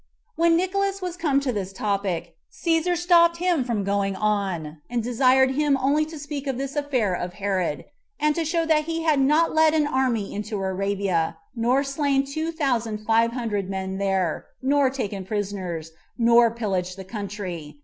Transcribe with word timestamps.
When 0.35 0.57
Nicolaus 0.57 0.99
was 0.99 1.15
come 1.15 1.39
to 1.41 1.51
this 1.53 1.71
topic, 1.71 2.35
Cæsar 2.51 2.97
stopped 2.97 3.37
him 3.37 3.63
from 3.63 3.83
going 3.83 4.15
on, 4.15 4.79
and 4.89 5.03
desired 5.03 5.51
him 5.51 5.77
only 5.79 6.05
to 6.05 6.17
speak 6.17 6.45
to 6.45 6.53
this 6.53 6.75
affair 6.75 7.13
of 7.13 7.33
Herod, 7.33 7.85
and 8.19 8.33
to 8.33 8.43
show 8.43 8.65
that 8.65 8.85
he 8.85 9.03
had 9.03 9.19
not 9.19 9.53
led 9.53 9.75
an 9.75 9.85
army 9.85 10.33
into 10.33 10.57
Arabia, 10.57 11.37
nor 11.55 11.83
slain 11.83 12.25
two 12.25 12.51
thousand 12.51 13.05
five 13.05 13.33
hundred 13.33 13.69
men 13.69 13.99
there, 13.99 14.47
nor 14.59 14.89
taken 14.89 15.23
prisoners, 15.23 15.91
nor 16.17 16.49
pillaged 16.49 16.97
the 16.97 17.05
country. 17.05 17.77